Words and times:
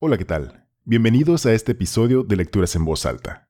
Hola, 0.00 0.16
¿qué 0.16 0.24
tal? 0.24 0.64
Bienvenidos 0.84 1.44
a 1.44 1.52
este 1.54 1.72
episodio 1.72 2.22
de 2.22 2.36
Lecturas 2.36 2.76
en 2.76 2.84
Voz 2.84 3.04
Alta. 3.04 3.48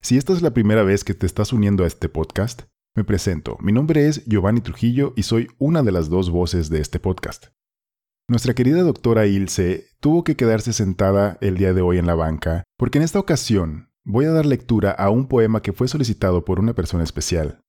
Si 0.00 0.16
esta 0.16 0.32
es 0.32 0.40
la 0.40 0.52
primera 0.52 0.84
vez 0.84 1.02
que 1.02 1.14
te 1.14 1.26
estás 1.26 1.52
uniendo 1.52 1.82
a 1.82 1.88
este 1.88 2.08
podcast, 2.08 2.62
me 2.94 3.02
presento. 3.02 3.58
Mi 3.60 3.72
nombre 3.72 4.06
es 4.06 4.24
Giovanni 4.24 4.60
Trujillo 4.60 5.12
y 5.16 5.24
soy 5.24 5.48
una 5.58 5.82
de 5.82 5.90
las 5.90 6.08
dos 6.08 6.30
voces 6.30 6.70
de 6.70 6.80
este 6.80 7.00
podcast. 7.00 7.46
Nuestra 8.28 8.54
querida 8.54 8.82
doctora 8.82 9.26
Ilse 9.26 9.88
tuvo 9.98 10.22
que 10.22 10.36
quedarse 10.36 10.72
sentada 10.72 11.38
el 11.40 11.56
día 11.56 11.74
de 11.74 11.80
hoy 11.80 11.98
en 11.98 12.06
la 12.06 12.14
banca 12.14 12.62
porque 12.76 12.98
en 12.98 13.02
esta 13.02 13.18
ocasión 13.18 13.90
voy 14.04 14.26
a 14.26 14.30
dar 14.30 14.46
lectura 14.46 14.92
a 14.92 15.10
un 15.10 15.26
poema 15.26 15.60
que 15.60 15.72
fue 15.72 15.88
solicitado 15.88 16.44
por 16.44 16.60
una 16.60 16.72
persona 16.72 17.02
especial. 17.02 17.62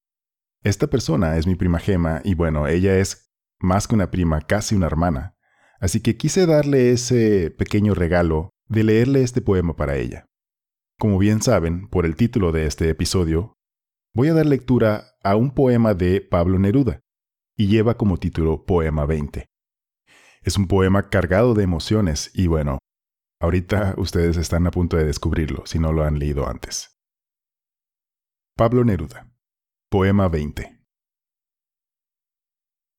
Esta 0.63 0.85
persona 0.85 1.37
es 1.37 1.47
mi 1.47 1.55
prima 1.55 1.79
Gema 1.79 2.21
y 2.23 2.35
bueno, 2.35 2.67
ella 2.67 2.99
es 2.99 3.33
más 3.59 3.87
que 3.87 3.95
una 3.95 4.11
prima, 4.11 4.41
casi 4.41 4.75
una 4.75 4.85
hermana. 4.85 5.35
Así 5.81 5.99
que 5.99 6.15
quise 6.15 6.45
darle 6.45 6.91
ese 6.91 7.51
pequeño 7.51 7.93
regalo 7.95 8.51
de 8.69 8.83
leerle 8.83 9.23
este 9.23 9.41
poema 9.41 9.75
para 9.75 9.97
ella. 9.97 10.27
Como 10.99 11.17
bien 11.17 11.41
saben, 11.41 11.87
por 11.89 12.05
el 12.05 12.15
título 12.15 12.51
de 12.51 12.67
este 12.67 12.87
episodio, 12.89 13.55
voy 14.15 14.29
a 14.29 14.33
dar 14.35 14.45
lectura 14.45 15.15
a 15.23 15.35
un 15.35 15.51
poema 15.51 15.95
de 15.95 16.21
Pablo 16.21 16.59
Neruda, 16.59 17.01
y 17.57 17.67
lleva 17.67 17.95
como 17.95 18.17
título 18.17 18.65
Poema 18.65 19.05
20. 19.05 19.45
Es 20.41 20.57
un 20.57 20.67
poema 20.67 21.09
cargado 21.09 21.53
de 21.53 21.63
emociones 21.63 22.31
y 22.33 22.47
bueno, 22.47 22.79
ahorita 23.39 23.93
ustedes 23.97 24.37
están 24.37 24.65
a 24.65 24.71
punto 24.71 24.97
de 24.97 25.05
descubrirlo 25.05 25.65
si 25.65 25.77
no 25.77 25.93
lo 25.93 26.03
han 26.03 26.17
leído 26.17 26.47
antes. 26.47 26.97
Pablo 28.57 28.83
Neruda, 28.83 29.31
Poema 29.89 30.27
20. 30.27 30.80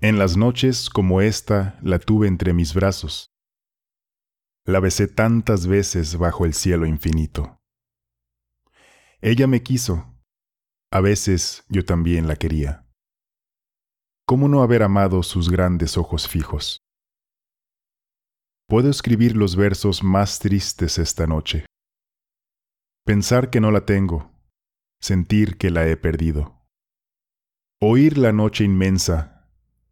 En 0.00 0.16
las 0.16 0.36
noches 0.36 0.90
como 0.90 1.20
esta 1.20 1.76
la 1.82 1.98
tuve 1.98 2.28
entre 2.28 2.52
mis 2.52 2.72
brazos. 2.72 3.32
La 4.64 4.78
besé 4.78 5.08
tantas 5.08 5.66
veces 5.66 6.16
bajo 6.16 6.44
el 6.46 6.54
cielo 6.54 6.86
infinito. 6.86 7.60
Ella 9.20 9.48
me 9.48 9.64
quiso. 9.64 10.14
A 10.92 11.00
veces 11.00 11.64
yo 11.68 11.84
también 11.84 12.28
la 12.28 12.36
quería. 12.36 12.86
¿Cómo 14.24 14.46
no 14.46 14.62
haber 14.62 14.84
amado 14.84 15.24
sus 15.24 15.50
grandes 15.50 15.98
ojos 15.98 16.28
fijos? 16.28 16.78
Puedo 18.68 18.90
escribir 18.90 19.36
los 19.36 19.56
versos 19.56 20.04
más 20.04 20.38
tristes 20.38 20.98
esta 20.98 21.26
noche. 21.26 21.66
Pensar 23.04 23.50
que 23.50 23.60
no 23.60 23.72
la 23.72 23.84
tengo, 23.84 24.30
sentir 25.00 25.58
que 25.58 25.70
la 25.70 25.88
he 25.88 25.96
perdido. 25.96 26.68
Oír 27.80 28.16
la 28.16 28.32
noche 28.32 28.62
inmensa 28.62 29.37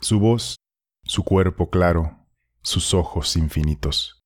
Su 0.00 0.20
voz, 0.20 0.56
su 1.04 1.24
cuerpo 1.24 1.70
claro, 1.70 2.26
sus 2.62 2.92
ojos 2.92 3.36
infinitos. 3.36 4.22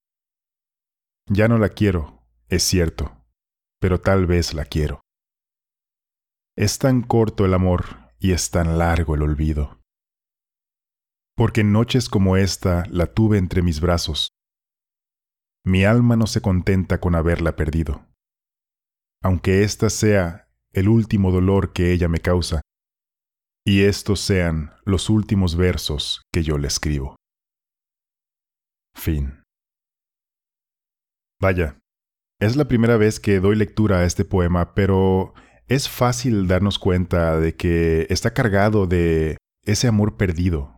Ya 1.26 1.46
no 1.46 1.58
la 1.58 1.68
quiero, 1.68 2.26
es 2.48 2.64
cierto, 2.64 3.24
pero 3.78 4.00
tal 4.00 4.26
vez 4.26 4.52
la 4.52 4.64
quiero. 4.64 5.00
Es 6.56 6.78
tan 6.78 7.02
corto 7.02 7.44
el 7.44 7.54
amor 7.54 8.12
y 8.18 8.32
es 8.32 8.50
tan 8.50 8.78
largo 8.78 9.14
el 9.14 9.22
olvido. 9.22 9.80
Porque 11.36 11.60
en 11.60 11.72
noches 11.72 12.08
como 12.08 12.36
esta 12.36 12.84
la 12.90 13.06
tuve 13.06 13.38
entre 13.38 13.62
mis 13.62 13.80
brazos. 13.80 14.30
Mi 15.64 15.84
alma 15.84 16.16
no 16.16 16.26
se 16.26 16.40
contenta 16.40 16.98
con 16.98 17.14
haberla 17.14 17.54
perdido. 17.54 18.06
Aunque 19.22 19.62
ésta 19.62 19.88
sea 19.88 20.48
el 20.72 20.88
último 20.88 21.30
dolor 21.30 21.72
que 21.72 21.92
ella 21.92 22.08
me 22.08 22.18
causa, 22.18 22.60
y 23.64 23.82
estos 23.82 24.20
sean 24.20 24.72
los 24.84 25.10
últimos 25.10 25.56
versos 25.56 26.22
que 26.32 26.42
yo 26.42 26.58
le 26.58 26.68
escribo. 26.68 27.16
Fin. 28.94 29.42
Vaya, 31.40 31.78
es 32.40 32.56
la 32.56 32.66
primera 32.66 32.96
vez 32.96 33.20
que 33.20 33.40
doy 33.40 33.56
lectura 33.56 33.98
a 33.98 34.04
este 34.04 34.24
poema, 34.24 34.74
pero 34.74 35.34
es 35.68 35.88
fácil 35.88 36.48
darnos 36.48 36.78
cuenta 36.78 37.38
de 37.38 37.54
que 37.54 38.06
está 38.10 38.32
cargado 38.32 38.86
de 38.86 39.36
ese 39.64 39.88
amor 39.88 40.16
perdido. 40.16 40.74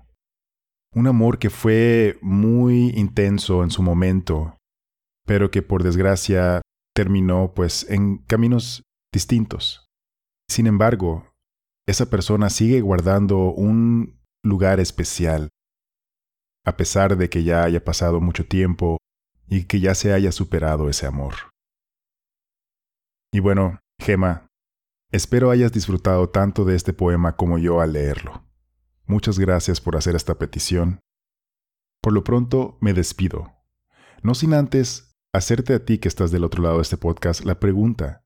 Un 0.94 1.06
amor 1.06 1.38
que 1.38 1.50
fue 1.50 2.19
muy 2.21 2.91
intenso 2.91 3.62
en 3.62 3.71
su 3.71 3.82
momento, 3.82 4.56
pero 5.25 5.50
que 5.50 5.62
por 5.62 5.82
desgracia 5.82 6.60
terminó 6.94 7.54
pues 7.54 7.88
en 7.88 8.19
caminos 8.19 8.82
distintos. 9.12 9.87
Sin 10.48 10.66
embargo, 10.66 11.31
esa 11.92 12.10
persona 12.10 12.50
sigue 12.50 12.80
guardando 12.80 13.53
un 13.53 14.20
lugar 14.42 14.80
especial, 14.80 15.50
a 16.64 16.76
pesar 16.76 17.16
de 17.16 17.30
que 17.30 17.44
ya 17.44 17.62
haya 17.62 17.84
pasado 17.84 18.20
mucho 18.20 18.47
tiempo 18.47 18.98
y 19.47 19.64
que 19.64 19.78
ya 19.78 19.94
se 19.94 20.12
haya 20.12 20.32
superado 20.32 20.88
ese 20.88 21.06
amor. 21.06 21.34
Y 23.32 23.41
bueno, 23.41 23.78
Gema, 24.00 24.47
espero 25.12 25.50
hayas 25.50 25.72
disfrutado 25.72 26.30
tanto 26.30 26.64
de 26.64 26.76
este 26.76 26.92
poema 26.92 27.36
como 27.36 27.58
yo 27.58 27.80
al 27.80 27.92
leerlo. 27.92 28.44
Muchas 29.06 29.38
gracias 29.38 29.80
por 29.80 29.97
hacer 29.97 30.16
esta 30.16 30.38
petición. 30.38 31.00
Por 32.00 32.12
lo 32.12 32.24
pronto 32.24 32.78
me 32.80 32.94
despido, 32.94 33.53
no 34.22 34.34
sin 34.34 34.54
antes 34.54 35.15
hacerte 35.34 35.74
a 35.74 35.84
ti 35.84 35.98
que 35.98 36.09
estás 36.09 36.30
del 36.30 36.45
otro 36.45 36.62
lado 36.62 36.77
de 36.77 36.83
este 36.83 36.97
podcast 36.97 37.45
la 37.45 37.60
pregunta. 37.60 38.24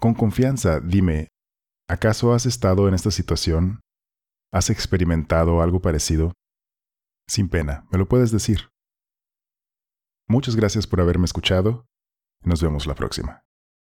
Con 0.00 0.14
confianza, 0.14 0.80
dime, 0.80 1.28
¿Acaso 1.94 2.34
has 2.34 2.44
estado 2.44 2.88
en 2.88 2.94
esta 2.94 3.12
situación? 3.12 3.78
¿Has 4.52 4.68
experimentado 4.68 5.62
algo 5.62 5.80
parecido? 5.80 6.32
Sin 7.28 7.48
pena, 7.48 7.86
me 7.92 7.98
lo 7.98 8.08
puedes 8.08 8.32
decir. 8.32 8.68
Muchas 10.28 10.56
gracias 10.56 10.88
por 10.88 11.00
haberme 11.00 11.26
escuchado 11.26 11.86
nos 12.42 12.60
vemos 12.60 12.88
la 12.88 12.96
próxima. 12.96 13.44